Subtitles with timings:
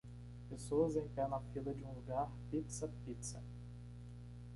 [0.49, 3.39] Pessoas em pé na fila de um lugar Pizza Pizza.